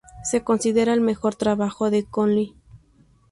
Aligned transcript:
Se 0.23 0.43
considera 0.43 0.93
el 0.93 1.01
mejor 1.01 1.35
trabajo 1.35 1.91
de 1.91 2.05
Connolly. 2.05 2.55